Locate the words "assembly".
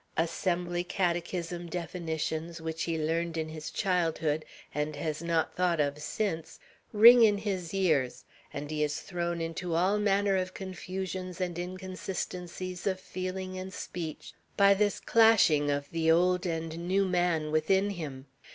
0.17-0.83